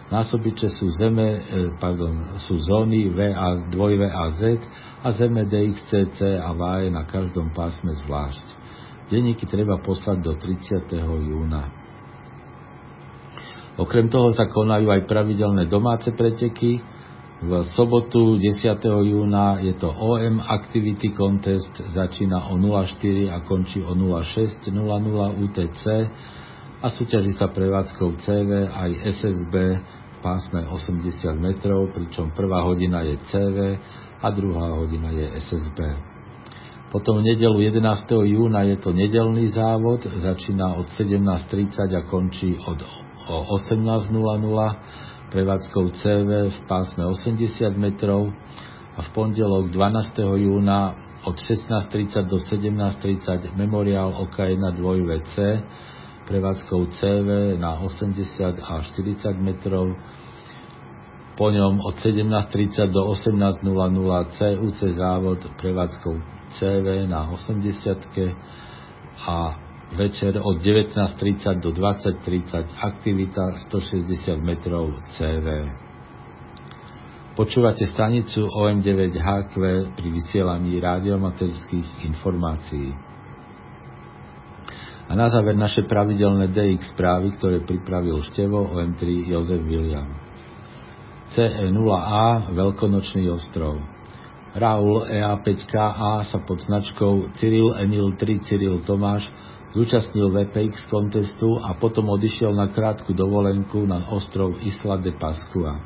Násobiče 0.07 0.71
sú 0.71 0.87
zeme, 0.95 1.27
e, 1.35 1.39
pardon, 1.83 2.39
sú 2.47 2.55
zóny 2.63 3.11
VA, 3.11 3.67
2VAZ 3.67 4.63
a 5.03 5.11
zeme 5.11 5.43
DXCC 5.43 6.39
a 6.39 6.55
VAE 6.55 6.87
na 6.87 7.03
každom 7.03 7.51
pásme 7.51 7.91
zvlášť. 8.07 8.56
Denníky 9.07 9.47
treba 9.47 9.79
poslať 9.79 10.17
do 10.19 10.35
30. 10.35 10.91
júna. 10.99 11.71
Okrem 13.77 14.09
toho 14.11 14.33
sa 14.33 14.49
konajú 14.51 14.89
aj 14.89 15.07
pravidelné 15.07 15.69
domáce 15.71 16.11
preteky. 16.11 16.81
V 17.37 17.51
sobotu 17.77 18.41
10. 18.41 18.81
júna 18.81 19.61
je 19.61 19.77
to 19.77 19.93
OM 19.93 20.41
Activity 20.41 21.13
Contest, 21.13 21.69
začína 21.93 22.49
o 22.49 22.57
04 22.57 23.29
a 23.29 23.45
končí 23.45 23.79
o 23.85 23.93
06.00 23.93 24.73
UTC 25.45 25.83
a 26.81 26.87
súťaží 26.89 27.37
sa 27.37 27.53
prevádzkou 27.53 28.17
CV 28.25 28.65
aj 28.65 28.91
SSB 29.21 29.53
v 29.85 30.17
pásme 30.25 30.65
80 30.65 31.13
metrov, 31.37 31.93
pričom 31.93 32.33
prvá 32.33 32.65
hodina 32.65 33.05
je 33.05 33.21
CV 33.29 33.77
a 34.17 34.27
druhá 34.33 34.73
hodina 34.73 35.13
je 35.13 35.37
SSB. 35.37 36.16
Potom 36.87 37.19
v 37.19 37.35
nedelu 37.35 37.59
11. 37.67 37.83
júna 38.31 38.63
je 38.63 38.79
to 38.79 38.95
nedelný 38.95 39.51
závod, 39.51 40.07
začína 40.07 40.79
od 40.79 40.87
17.30 40.95 41.83
a 41.83 42.01
končí 42.07 42.55
od 42.63 42.79
18.00 43.27 44.15
prevádzkou 45.27 45.85
CV 45.99 46.47
v 46.47 46.59
pásme 46.63 47.03
80 47.03 47.75
metrov 47.75 48.31
a 48.95 49.03
v 49.03 49.09
pondelok 49.11 49.67
12. 49.75 50.39
júna 50.39 50.95
od 51.27 51.35
16.30 51.35 52.23
do 52.31 52.39
17.30 52.39 53.51
memoriál 53.59 54.15
OK1 54.23 54.63
2VC 54.79 55.35
prevádzkou 56.23 56.87
CV 56.95 57.59
na 57.59 57.83
80 57.83 58.63
a 58.63 58.79
40 58.79 59.35
metrov 59.43 59.91
po 61.35 61.51
ňom 61.51 61.83
od 61.83 61.99
17.30 61.99 62.95
do 62.95 63.11
18.00 63.11 63.59
CUC 64.39 64.79
závod 64.95 65.43
prevádzkou 65.59 66.36
CV 66.55 67.07
na 67.07 67.27
80 67.31 68.07
a 69.27 69.59
večer 69.95 70.39
od 70.43 70.59
19.30 70.59 71.59
do 71.59 71.71
20.30 71.71 72.63
aktivita 72.81 73.63
160 73.71 74.39
metrov 74.39 74.91
CV. 75.15 75.71
Počúvate 77.37 77.85
stanicu 77.85 78.49
OM9HQ 78.49 79.53
pri 79.93 80.07
vysielaní 80.09 80.81
radiomaterských 80.81 82.01
informácií. 82.09 82.97
A 85.07 85.15
na 85.15 85.29
záver 85.31 85.55
naše 85.55 85.87
pravidelné 85.87 86.51
DX 86.51 86.97
správy, 86.97 87.37
ktoré 87.37 87.63
pripravil 87.63 88.25
števo 88.27 88.75
OM3 88.75 89.31
Jozef 89.31 89.61
William. 89.63 90.09
CE0A 91.31 92.51
Veľkonočný 92.51 93.29
ostrov 93.31 93.96
Raul 94.57 95.05
EA5KA 95.05 96.25
sa 96.25 96.41
pod 96.41 96.65
značkou 96.65 97.29
Cyril 97.37 97.77
Emil 97.77 98.17
3 98.17 98.41
Cyril 98.41 98.81
Tomáš 98.81 99.29
zúčastnil 99.77 100.33
VPX 100.33 100.89
kontestu 100.89 101.61
a 101.61 101.77
potom 101.77 102.09
odišiel 102.09 102.57
na 102.57 102.73
krátku 102.73 103.13
dovolenku 103.13 103.85
na 103.85 104.01
ostrov 104.09 104.57
Isla 104.65 104.97
de 104.97 105.13
Pascua. 105.13 105.77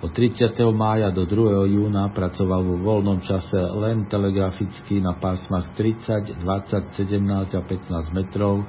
Od 0.00 0.08
30. 0.08 0.56
mája 0.72 1.12
do 1.12 1.28
2. 1.28 1.68
júna 1.68 2.08
pracoval 2.16 2.64
vo 2.64 2.80
voľnom 2.80 3.20
čase 3.20 3.60
len 3.60 4.08
telegraficky 4.08 5.04
na 5.04 5.12
pásmach 5.20 5.76
30, 5.76 6.40
20, 6.40 6.96
17 6.96 7.52
a 7.52 7.60
15 7.60 8.16
metrov 8.16 8.64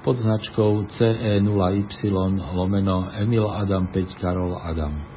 pod 0.00 0.16
značkou 0.16 0.88
CE0Y 0.96 2.08
lomeno 2.56 3.12
Emil 3.20 3.46
Adam 3.52 3.92
5 3.92 4.16
Karol 4.16 4.56
Adam. 4.56 5.11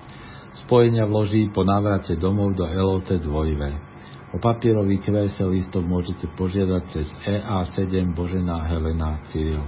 Spojenia 0.66 1.06
vloží 1.06 1.46
po 1.54 1.62
návrate 1.62 2.18
domov 2.18 2.58
do 2.58 2.66
LOT 2.66 3.06
2. 3.06 4.34
O 4.34 4.42
papierový 4.42 4.98
QS 4.98 5.46
listok 5.46 5.86
môžete 5.86 6.26
požiadať 6.34 6.84
cez 6.90 7.06
EA7 7.22 8.18
Božená 8.18 8.66
Helena 8.66 9.22
Cyril. 9.30 9.62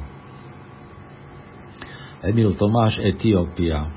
Emil 2.26 2.58
Tomáš 2.58 2.98
Etiópia 2.98 3.94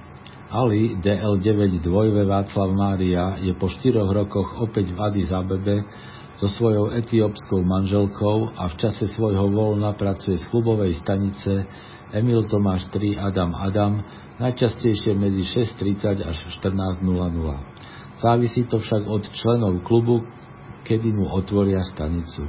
Ali 0.53 0.93
DL9 1.01 1.81
2 1.81 1.89
Václav 2.29 2.69
Mária 2.69 3.41
je 3.41 3.57
po 3.57 3.73
4 3.73 3.97
rokoch 3.97 4.61
opäť 4.61 4.93
v 4.93 4.99
Addis 5.01 5.33
Abebe 5.33 5.81
so 6.37 6.53
svojou 6.53 6.93
etiópskou 6.93 7.65
manželkou 7.65 8.61
a 8.61 8.69
v 8.69 8.75
čase 8.77 9.09
svojho 9.17 9.49
voľna 9.49 9.97
pracuje 9.97 10.37
z 10.37 10.45
klubovej 10.53 11.01
stanice 11.01 11.65
Emil 12.13 12.45
Tomáš 12.45 12.93
3 12.93 13.17
Adam 13.17 13.57
Adam 13.57 14.05
najčastejšie 14.41 15.13
medzi 15.13 15.45
6.30 15.45 16.25
až 16.25 16.39
14.00. 16.65 17.05
Závisí 18.25 18.65
to 18.65 18.81
však 18.81 19.05
od 19.05 19.23
členov 19.37 19.85
klubu, 19.85 20.25
kedy 20.89 21.13
mu 21.13 21.29
otvoria 21.29 21.85
stanicu. 21.93 22.49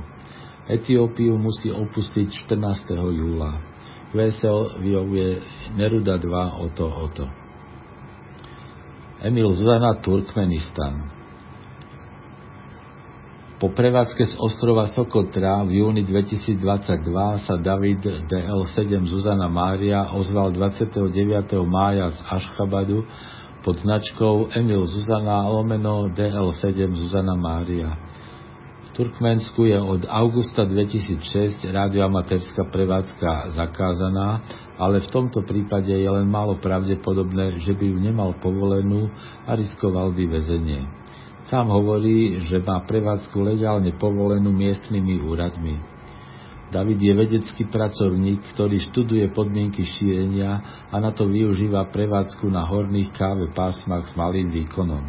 Etiópiu 0.71 1.35
musí 1.35 1.67
opustiť 1.67 2.47
14. 2.47 2.95
júla. 2.95 3.59
Vesel 4.15 4.79
vyhovuje 4.79 5.43
Neruda 5.75 6.15
2 6.19 6.63
o 6.63 6.67
to, 6.71 6.87
o 6.87 7.07
to. 7.11 7.25
Emil 9.21 9.51
Zuzana 9.55 9.99
Turkmenistan 9.99 11.20
po 13.61 13.69
prevádzke 13.69 14.25
z 14.25 14.33
ostrova 14.41 14.89
Sokotra 14.89 15.61
v 15.61 15.85
júni 15.85 16.01
2022 16.01 17.45
sa 17.45 17.61
David 17.61 18.01
DL7 18.25 19.05
Zuzana 19.05 19.45
Mária 19.45 20.01
ozval 20.17 20.49
29. 20.49 20.97
mája 21.69 22.09
z 22.09 22.17
Ašchabadu 22.25 23.05
pod 23.61 23.77
značkou 23.77 24.49
Emil 24.57 24.89
Zuzana 24.89 25.45
lomeno 25.45 26.09
DL7 26.09 27.05
Zuzana 27.05 27.37
Mária. 27.37 28.01
V 28.89 28.97
Turkmensku 28.97 29.69
je 29.69 29.77
od 29.77 30.09
augusta 30.09 30.65
2006 30.65 31.61
radioamatérská 31.61 32.65
prevádzka 32.65 33.53
zakázaná, 33.53 34.41
ale 34.81 35.05
v 35.05 35.07
tomto 35.13 35.45
prípade 35.45 35.93
je 35.93 36.09
len 36.09 36.25
málo 36.25 36.57
pravdepodobné, 36.57 37.61
že 37.61 37.77
by 37.77 37.85
ju 37.93 37.97
nemal 38.01 38.33
povolenú 38.41 39.13
a 39.45 39.53
riskoval 39.53 40.17
by 40.17 40.33
väzenie. 40.33 41.00
Sám 41.51 41.67
hovorí, 41.67 42.47
že 42.47 42.63
má 42.63 42.79
prevádzku 42.87 43.35
legálne 43.43 43.91
povolenú 43.99 44.55
miestnymi 44.55 45.19
úradmi. 45.19 45.75
David 46.71 47.03
je 47.03 47.11
vedecký 47.11 47.67
pracovník, 47.67 48.55
ktorý 48.55 48.79
študuje 48.87 49.27
podmienky 49.35 49.83
šírenia 49.83 50.87
a 50.87 50.95
na 51.03 51.11
to 51.11 51.27
využíva 51.27 51.91
prevádzku 51.91 52.47
na 52.47 52.63
horných 52.63 53.11
káve 53.11 53.51
pásmach 53.51 54.07
s 54.07 54.15
malým 54.15 54.47
výkonom. 54.47 55.03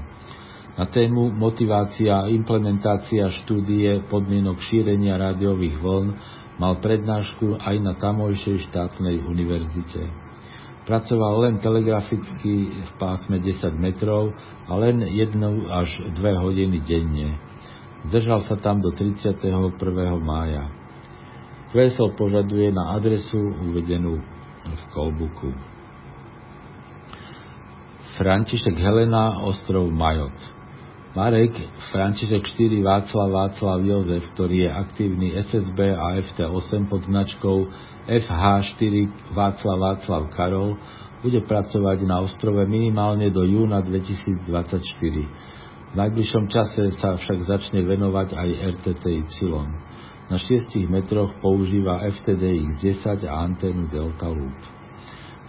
Na 0.75 0.91
tému 0.91 1.31
motivácia 1.31 2.27
a 2.27 2.27
implementácia 2.27 3.31
štúdie 3.47 4.03
podmienok 4.11 4.59
šírenia 4.67 5.15
rádiových 5.23 5.79
vln 5.79 6.09
Mal 6.61 6.79
prednášku 6.85 7.59
aj 7.59 7.77
na 7.81 7.97
tamojšej 7.97 8.69
štátnej 8.69 9.25
univerzite. 9.25 10.22
Pracoval 10.83 11.47
len 11.47 11.55
telegraficky 11.63 12.75
v 12.75 12.93
pásme 12.99 13.39
10 13.39 13.79
metrov 13.79 14.35
a 14.67 14.73
len 14.83 15.07
jednu 15.07 15.71
až 15.71 16.11
dve 16.11 16.35
hodiny 16.35 16.83
denne. 16.83 17.39
Držal 18.11 18.43
sa 18.51 18.59
tam 18.59 18.83
do 18.83 18.91
31. 18.91 19.47
mája. 20.19 20.67
Kvesel 21.71 22.19
požaduje 22.19 22.75
na 22.75 22.99
adresu 22.99 23.39
uvedenú 23.39 24.19
v 24.67 24.83
Kolbuku. 24.91 25.55
František 28.19 28.75
Helena, 28.77 29.41
ostrov 29.47 29.87
Majot. 29.89 30.35
Marek 31.13 31.53
František 31.93 32.57
4 32.57 32.81
Václav 32.81 33.29
Václav 33.29 33.85
Jozef, 33.85 34.25
ktorý 34.33 34.65
je 34.65 34.71
aktívny 34.73 35.29
SSB 35.45 35.93
a 35.93 36.17
FT8 36.25 36.89
pod 36.89 37.05
značkou 37.05 37.69
FH4 38.09 39.13
Václav 39.37 39.77
Václav 39.77 40.33
Karol, 40.33 40.81
bude 41.21 41.45
pracovať 41.45 42.09
na 42.09 42.25
ostrove 42.25 42.65
minimálne 42.65 43.29
do 43.29 43.45
júna 43.45 43.85
2024. 43.85 45.93
V 45.93 45.95
najbližšom 46.01 46.49
čase 46.49 46.97
sa 46.97 47.21
však 47.21 47.45
začne 47.45 47.85
venovať 47.85 48.33
aj 48.33 48.49
RTTY. 48.81 49.29
Na 50.33 50.41
6 50.41 50.81
metroch 50.89 51.37
používa 51.45 52.09
FTDX10 52.09 53.29
a 53.29 53.53
anténu 53.53 53.85
Delta 53.93 54.33
Loop. 54.33 54.57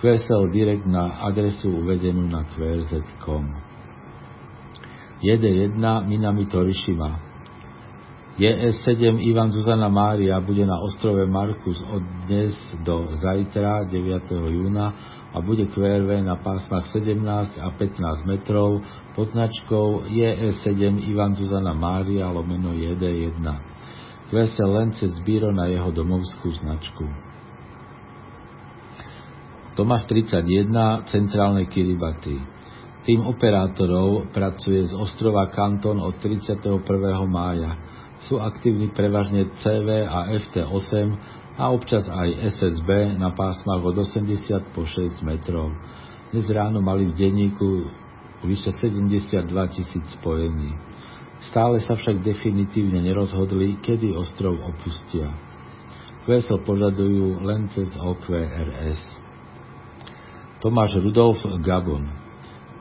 QSL 0.03 0.51
direkt 0.51 0.83
na 0.83 1.23
adresu 1.23 1.71
uvedenú 1.71 2.27
na 2.27 2.43
qrz.com. 2.51 3.62
JD1 5.23 5.79
Minami 6.07 6.45
Torishima 6.45 7.19
JS7 8.33 9.23
Ivan 9.23 9.49
Zuzana 9.55 9.89
Mária 9.89 10.41
bude 10.41 10.65
na 10.65 10.81
ostrove 10.81 11.25
Markus 11.25 11.79
od 11.93 12.03
dnes 12.27 12.57
do 12.83 13.07
zajtra 13.15 13.87
9. 13.87 14.29
júna 14.51 14.93
a 15.33 15.37
bude 15.41 15.65
QRV 15.69 16.25
na 16.25 16.35
pásmach 16.35 16.89
17 16.91 17.23
a 17.61 17.67
15 17.71 18.25
metrov 18.25 18.81
pod 19.15 19.31
značkou 19.31 20.09
JS7 20.11 20.99
Ivan 21.07 21.37
Zuzana 21.39 21.73
Mária 21.73 22.27
lomeno 22.27 22.73
JD1 22.73 23.73
vesel 24.33 24.69
len 24.73 24.89
cez 24.97 25.13
Bíro 25.21 25.53
na 25.53 25.69
jeho 25.69 25.93
domovskú 25.93 26.49
značku. 26.57 27.05
Tomáš 29.77 30.09
31, 30.09 31.09
centrálne 31.09 31.69
Kiribati. 31.69 32.37
Tým 33.03 33.19
operátorov 33.27 34.31
pracuje 34.31 34.79
z 34.87 34.95
ostrova 34.95 35.51
Kanton 35.51 35.99
od 35.99 36.23
31. 36.23 36.79
mája. 37.27 37.75
Sú 38.23 38.39
aktívni 38.39 38.95
prevažne 38.95 39.51
CV 39.59 40.07
a 40.07 40.31
FT8 40.31 41.11
a 41.59 41.67
občas 41.75 42.07
aj 42.07 42.31
SSB 42.55 43.19
na 43.19 43.35
pásmach 43.35 43.83
od 43.83 43.99
80 43.99 44.71
po 44.71 44.87
6 44.87 45.19
metrov. 45.19 45.75
Dnes 46.31 46.47
ráno 46.47 46.79
mali 46.79 47.11
v 47.11 47.19
denníku 47.19 47.91
vyše 48.47 48.71
72 48.71 49.51
tisíc 49.75 50.05
spojení. 50.15 50.71
Stále 51.51 51.83
sa 51.83 51.99
však 51.99 52.23
definitívne 52.23 53.03
nerozhodli, 53.03 53.83
kedy 53.83 54.15
ostrov 54.15 54.55
opustia. 54.63 55.27
Vesel 56.23 56.55
požadujú 56.63 57.35
len 57.43 57.67
cez 57.67 57.91
OQRS. 57.99 59.03
Tomáš 60.63 61.03
Rudolf 61.03 61.43
Gabon 61.59 62.22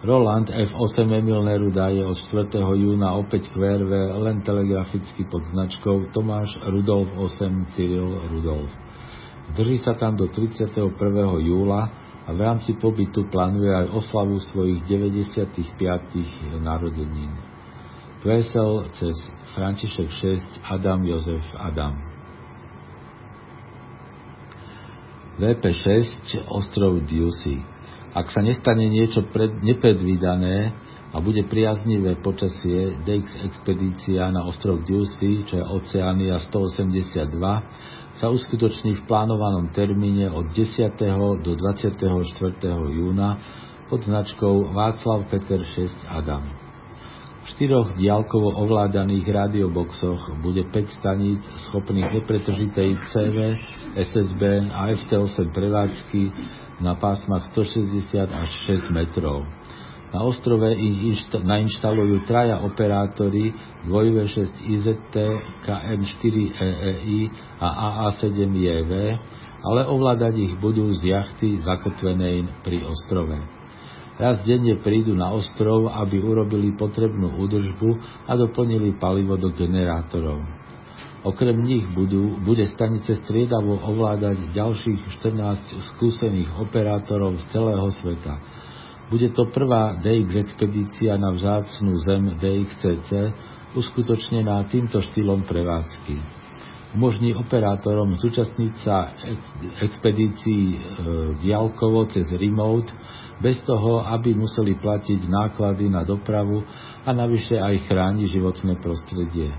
Roland 0.03 0.51
F8 0.51 1.15
Emil 1.15 1.47
Neruda 1.47 1.87
je 1.95 2.03
od 2.03 2.19
4. 2.19 2.59
júna 2.59 3.15
opäť 3.15 3.55
QRV 3.55 4.19
len 4.19 4.43
telegraficky 4.43 5.23
pod 5.31 5.47
značkou 5.55 6.11
Tomáš 6.11 6.59
Rudolf 6.67 7.07
8 7.15 7.71
Cyril 7.79 8.11
Rudolf. 8.35 8.67
Drží 9.55 9.79
sa 9.79 9.95
tam 9.95 10.19
do 10.19 10.27
31. 10.27 10.91
júla 11.47 11.87
a 12.27 12.31
v 12.35 12.41
rámci 12.43 12.75
pobytu 12.83 13.31
plánuje 13.31 13.71
aj 13.71 13.95
oslavu 13.95 14.43
svojich 14.43 14.83
95. 14.91 15.71
narodenín. 16.59 17.39
Vesel 18.27 18.83
cez 18.99 19.15
František 19.55 20.11
6 20.11 20.67
Adam 20.67 21.07
Jozef 21.07 21.47
Adam. 21.55 21.95
VP6 25.39 26.43
ostrov 26.51 27.07
Diusy. 27.07 27.72
Ak 28.13 28.29
sa 28.29 28.45
nestane 28.45 28.93
niečo 28.93 29.25
pred, 29.33 29.65
nepredvídané 29.65 30.77
a 31.13 31.17
bude 31.21 31.45
priaznivé 31.49 32.21
počasie, 32.21 33.01
DX 33.05 33.45
expedícia 33.49 34.29
na 34.29 34.45
ostrov 34.45 34.85
Diusy, 34.85 35.49
čo 35.49 35.61
je 35.61 35.65
Oceánia 35.65 36.37
182, 36.45 37.33
sa 38.17 38.29
uskutoční 38.29 39.01
v 39.01 39.03
plánovanom 39.09 39.73
termíne 39.73 40.29
od 40.29 40.53
10. 40.53 40.93
do 41.41 41.53
24. 41.57 42.13
júna 42.93 43.41
pod 43.89 44.05
značkou 44.05 44.73
Václav 44.77 45.29
Peter 45.33 45.61
6 45.65 46.09
Adam. 46.13 46.72
V 47.43 47.47
štyroch 47.59 47.99
diálkovo 47.99 48.55
ovládaných 48.55 49.27
radioboxoch 49.27 50.39
bude 50.47 50.63
5 50.63 50.99
staníc 51.03 51.43
schopných 51.67 52.23
nepretržitej 52.23 52.91
CV, 53.11 53.37
SSB 53.99 54.71
a 54.71 54.95
FT8 54.95 55.51
prevádzky 55.51 56.23
na 56.79 56.95
pásmach 56.95 57.51
160 57.51 58.31
až 58.31 58.51
6 58.71 58.95
metrov. 58.95 59.43
Na 60.13 60.23
ostrove 60.23 60.71
ich 60.77 60.97
inšta- 61.03 61.43
nainštalujú 61.43 62.29
traja 62.29 62.63
operátory 62.63 63.51
2V6 63.91 64.63
IZT, 64.63 65.15
KM4 65.67 66.37
EEI 66.53 67.21
a 67.59 67.69
AA7JV, 68.07 68.93
ale 69.67 69.81
ovládať 69.91 70.35
ich 70.37 70.55
budú 70.63 70.95
z 70.95 71.11
jachty 71.11 71.59
zakotvenej 71.65 72.45
pri 72.63 72.87
ostrove. 72.87 73.62
Raz 74.21 74.45
denne 74.45 74.77
prídu 74.85 75.17
na 75.17 75.33
ostrov, 75.33 75.89
aby 75.89 76.21
urobili 76.21 76.77
potrebnú 76.77 77.33
údržbu 77.41 77.91
a 78.29 78.37
doplnili 78.37 79.01
palivo 79.01 79.41
do 79.41 79.49
generátorov. 79.57 80.45
Okrem 81.23 81.55
nich 81.63 81.87
budú, 81.95 82.37
bude 82.43 82.67
stanice 82.67 83.15
striedavo 83.23 83.79
ovládať 83.79 84.53
ďalších 84.59 85.23
14 85.23 85.95
skúsených 85.95 86.51
operátorov 86.59 87.39
z 87.39 87.45
celého 87.55 87.89
sveta. 88.03 88.43
Bude 89.07 89.31
to 89.31 89.47
prvá 89.49 89.97
DX 90.03 90.51
expedícia 90.51 91.15
na 91.15 91.31
vzácnú 91.31 91.95
zem 92.03 92.37
DXCC, 92.43 93.11
uskutočnená 93.79 94.67
týmto 94.67 94.99
štýlom 94.99 95.47
prevádzky. 95.47 96.17
Umožní 96.93 97.33
operátorom 97.33 98.21
zúčastniť 98.21 98.73
sa 98.85 99.17
expedícií 99.81 100.65
e, 100.75 100.79
diálkovo 101.41 102.05
cez 102.13 102.29
remote 102.37 102.93
bez 103.43 103.59
toho, 103.67 104.07
aby 104.07 104.39
museli 104.39 104.79
platiť 104.79 105.27
náklady 105.27 105.91
na 105.91 106.07
dopravu 106.07 106.63
a 107.03 107.11
navyše 107.11 107.59
aj 107.59 107.91
chráni 107.91 108.31
životné 108.31 108.79
prostredie. 108.79 109.51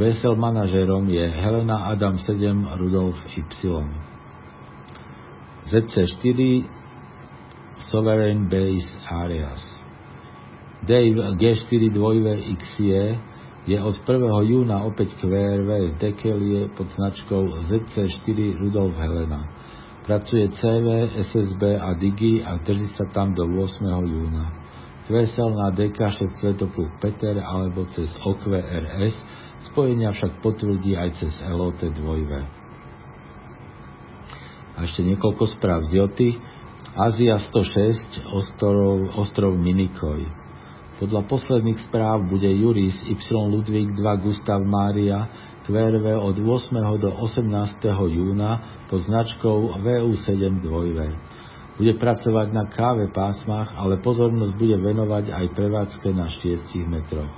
Vesel 0.00 0.32
manažérom 0.40 1.04
je 1.12 1.28
Helena 1.28 1.92
Adam 1.92 2.16
7 2.16 2.80
Rudolf 2.80 3.20
Y. 3.28 3.44
ZC4 5.68 6.40
Sovereign 7.92 8.48
Base 8.48 8.88
Areas 9.06 9.60
Dave 10.80 11.36
G4 11.36 11.92
2XE 11.92 13.04
je 13.68 13.76
od 13.76 13.96
1. 14.08 14.50
júna 14.50 14.88
opäť 14.88 15.12
QRV 15.20 15.92
z 15.92 15.94
Dekelie 16.00 16.72
pod 16.72 16.88
značkou 16.96 17.68
ZC4 17.68 18.56
Rudolf 18.56 18.96
Helena. 18.96 19.44
Pracuje 20.00 20.48
CV, 20.48 21.12
SSB 21.12 21.76
a 21.76 21.92
Digi 21.92 22.40
a 22.40 22.56
drží 22.56 22.88
sa 22.96 23.04
tam 23.12 23.36
do 23.36 23.44
8. 23.44 23.84
júna. 23.84 24.48
Kvesel 25.04 25.52
na 25.52 25.68
DK6 25.76 26.40
Svetopluk 26.40 26.96
Peter 27.04 27.36
alebo 27.36 27.84
cez 27.92 28.08
OKV 28.24 28.64
RS, 28.64 29.12
spojenia 29.68 30.16
však 30.16 30.40
potvrdí 30.40 30.96
aj 30.96 31.20
cez 31.20 31.36
LOT 31.44 31.84
2 31.84 32.00
A 34.72 34.88
ešte 34.88 35.04
niekoľko 35.04 35.44
správ 35.60 35.84
z 35.92 36.00
Joty. 36.00 36.40
Ázia 36.96 37.36
106, 37.36 38.32
ostrov, 38.32 39.04
ostrov 39.20 39.52
Minikoj. 39.52 40.24
Podľa 40.96 41.28
posledných 41.28 41.92
správ 41.92 42.24
bude 42.24 42.48
Juris 42.48 42.96
Y 43.04 43.20
Ludvík 43.28 43.92
2 43.92 44.24
Gustav 44.24 44.64
Mária 44.64 45.28
QRV 45.68 46.06
od 46.16 46.36
8. 46.40 47.00
do 47.00 47.10
18. 47.12 47.84
júna 48.08 48.84
pod 48.88 49.04
značkou 49.04 49.76
VU7 49.84 50.64
2V. 50.64 50.98
Bude 51.76 51.96
pracovať 51.96 52.48
na 52.52 52.64
káve 52.68 53.08
pásmach, 53.12 53.72
ale 53.76 54.00
pozornosť 54.00 54.52
bude 54.56 54.76
venovať 54.80 55.32
aj 55.32 55.46
prevádzke 55.56 56.08
na 56.12 56.28
6 56.28 56.76
metroch. 56.88 57.32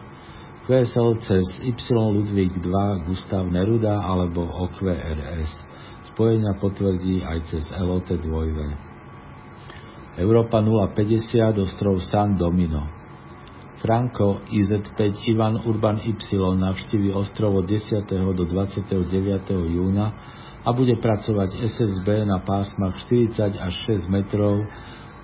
QSL 0.62 1.18
cez 1.26 1.42
Y 1.66 1.74
Ludvík 1.90 2.62
2 2.62 3.06
Gustav 3.10 3.42
Neruda 3.50 3.98
alebo 3.98 4.46
OQRS. 4.46 5.50
Spojenia 6.14 6.54
potvrdí 6.62 7.18
aj 7.26 7.38
cez 7.50 7.66
LOT 7.74 8.06
2V. 8.06 8.58
Európa 10.22 10.62
050 10.62 11.58
ostrov 11.58 11.98
San 12.06 12.38
Domino. 12.38 13.01
Franco 13.82 14.46
IZ5 14.46 15.26
Ivan 15.26 15.58
Urban 15.66 15.98
Y 16.06 16.14
navštívi 16.38 17.10
ostrov 17.10 17.56
od 17.56 17.66
10. 17.66 18.06
do 18.30 18.44
29. 18.46 18.94
júna 19.50 20.06
a 20.62 20.70
bude 20.70 20.94
pracovať 21.02 21.66
SSB 21.66 22.22
na 22.22 22.38
pásmach 22.46 22.94
40 23.02 23.58
až 23.58 23.74
6 23.90 24.06
metrov 24.06 24.62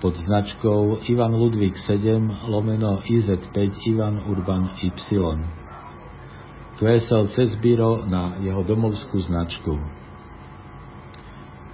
pod 0.03 0.11
značkou 0.19 1.07
Ivan 1.07 1.39
Ludvík 1.39 1.71
7 1.87 2.51
lomeno 2.51 2.99
IZ5 3.07 3.55
Ivan 3.87 4.27
Urban 4.27 4.75
Y. 4.75 4.91
QSL 6.75 7.31
cez 7.31 7.55
Biro 7.63 8.03
na 8.03 8.43
jeho 8.43 8.59
domovskú 8.67 9.23
značku. 9.23 9.79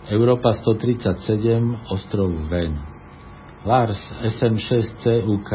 Európa 0.05 0.53
137, 0.53 1.33
ostrov 1.89 2.29
Ven. 2.45 2.77
Lars 3.65 3.97
SM6 4.21 5.01
CUK 5.01 5.51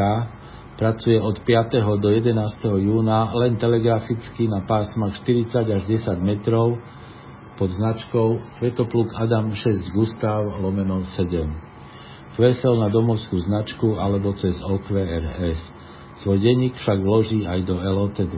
pracuje 0.77 1.17
od 1.21 1.39
5. 1.43 1.81
do 1.99 2.09
11. 2.09 2.35
júna 2.63 3.31
len 3.35 3.55
telegraficky 3.57 4.47
na 4.47 4.63
pásmach 4.67 5.15
40 5.23 5.67
až 5.67 5.83
10 5.87 6.19
metrov 6.21 6.79
pod 7.59 7.69
značkou 7.69 8.41
Svetopluk 8.57 9.13
Adam 9.13 9.53
6 9.53 9.93
Gustav 9.93 10.47
lomeno 10.61 11.03
7. 11.03 11.71
Kvesel 12.33 12.79
na 12.79 12.87
domovskú 12.87 13.37
značku 13.37 13.99
alebo 13.99 14.33
cez 14.33 14.57
OQRS. 14.57 15.59
Svoj 16.23 16.37
denník 16.41 16.79
však 16.79 16.97
vloží 17.03 17.45
aj 17.45 17.59
do 17.67 17.75
LOT 17.77 18.17
2. 18.17 18.31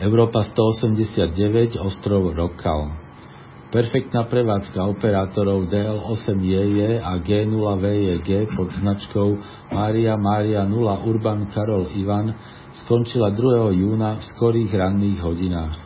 Európa 0.00 0.40
189, 0.48 1.76
ostrov 1.76 2.32
Rockal. 2.32 3.09
Perfektná 3.70 4.26
prevádzka 4.26 4.82
operátorov 4.82 5.70
DL8JJ 5.70 7.06
a 7.06 7.22
G0VJG 7.22 8.58
pod 8.58 8.66
značkou 8.74 9.38
Mária 9.70 10.18
Mária 10.18 10.66
0 10.66 11.06
Urban 11.06 11.46
Karol 11.54 11.86
Ivan 11.94 12.34
skončila 12.82 13.30
2. 13.30 13.70
júna 13.78 14.18
v 14.18 14.26
skorých 14.26 14.74
ranných 14.74 15.22
hodinách. 15.22 15.78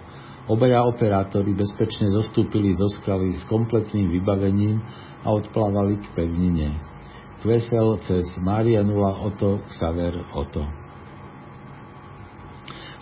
Obaja 0.48 0.80
operátori 0.88 1.52
bezpečne 1.52 2.08
zostúpili 2.08 2.72
zo 2.72 2.88
skaly 2.88 3.36
s 3.36 3.44
kompletným 3.52 4.16
vybavením 4.16 4.80
a 5.20 5.36
odplávali 5.36 6.00
k 6.00 6.08
pevnine. 6.16 6.80
Kvesel 7.44 8.00
cez 8.08 8.24
Mária 8.40 8.80
0 8.80 8.96
Oto 9.28 9.60
Xaver 9.76 10.24
Oto. 10.32 10.64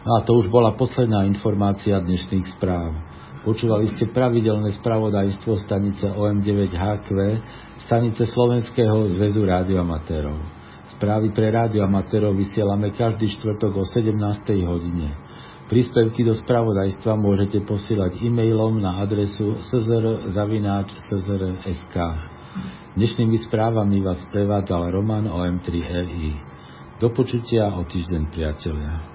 No 0.02 0.10
a 0.18 0.26
to 0.26 0.42
už 0.42 0.50
bola 0.50 0.74
posledná 0.74 1.22
informácia 1.30 2.02
dnešných 2.02 2.58
správ. 2.58 3.11
Počúvali 3.42 3.90
ste 3.90 4.06
pravidelné 4.14 4.70
spravodajstvo 4.78 5.58
stanice 5.66 6.06
OM9HQ, 6.06 7.10
stanice 7.90 8.22
Slovenského 8.30 9.18
zväzu 9.18 9.42
rádioamatérov. 9.42 10.38
Správy 10.94 11.34
pre 11.34 11.50
rádioamatérov 11.50 12.38
vysielame 12.38 12.94
každý 12.94 13.34
štvrtok 13.34 13.72
o 13.74 13.82
17. 13.82 14.14
hodine. 14.62 15.18
Príspevky 15.66 16.22
do 16.22 16.38
spravodajstva 16.38 17.18
môžete 17.18 17.66
posielať 17.66 18.22
e-mailom 18.22 18.78
na 18.78 19.02
adresu 19.02 19.58
szr.sk. 19.58 21.96
Dnešnými 22.94 23.42
správami 23.50 24.06
vás 24.06 24.22
prevádzal 24.30 24.94
Roman 24.94 25.26
OM3RI. 25.26 26.38
Do 27.02 27.10
počutia 27.10 27.74
o 27.74 27.82
týždeň, 27.82 28.22
priatelia. 28.30 29.11